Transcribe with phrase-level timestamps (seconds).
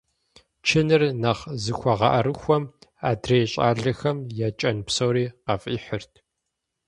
[0.67, 2.63] Чыныр нэхъ зыхуэгъэӀэрыхуэм
[3.09, 6.13] адрей щӀалэхэм я кӀэн псори къафӀихьырт.